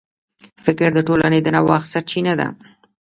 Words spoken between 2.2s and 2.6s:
ده.